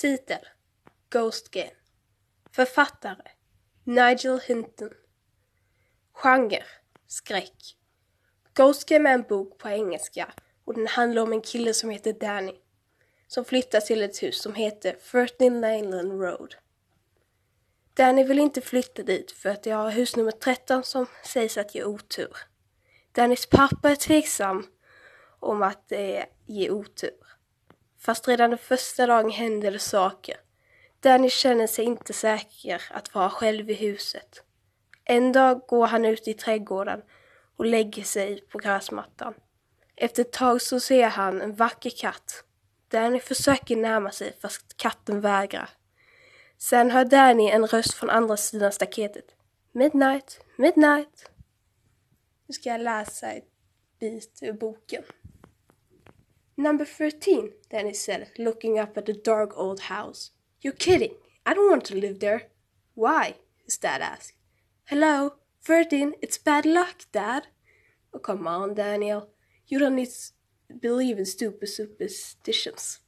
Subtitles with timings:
[0.00, 0.38] Titel
[1.10, 1.76] Ghost Game
[2.50, 3.22] Författare
[3.84, 4.90] Nigel Hinton
[6.12, 6.64] Genre
[7.06, 7.76] Skräck
[8.54, 10.32] Ghost Game är en bok på engelska
[10.64, 12.52] och den handlar om en kille som heter Danny
[13.26, 16.54] som flyttar till ett hus som heter 13 Leyland Road.
[17.94, 21.74] Danny vill inte flytta dit för att det har hus nummer 13 som sägs att
[21.74, 22.36] ge otur.
[23.12, 24.66] Dannys pappa är tveksam
[25.40, 27.37] om att eh, det ger otur.
[27.98, 30.36] Fast redan den första dagen händer det saker.
[31.00, 34.42] Danny känner sig inte säker att vara själv i huset.
[35.04, 37.02] En dag går han ut i trädgården
[37.56, 39.34] och lägger sig på gräsmattan.
[39.96, 42.44] Efter ett tag så ser han en vacker katt.
[42.88, 45.70] Danny försöker närma sig fast katten vägrar.
[46.58, 49.24] Sen hör Danny en röst från andra sidan staketet.
[49.72, 51.30] Midnight, midnight.
[52.46, 53.44] Nu ska jag läsa ett
[54.00, 55.02] bit ur boken.
[56.60, 60.32] Number 13, Danny said, looking up at the dark old house.
[60.60, 61.14] You're kidding.
[61.46, 62.48] I don't want to live there.
[62.94, 63.36] Why?
[63.64, 64.32] his dad asked.
[64.86, 67.46] Hello, 13, it's bad luck, Dad.
[68.12, 69.28] Oh, come on, Daniel.
[69.68, 72.98] You don't need to believe in stupid superstitions.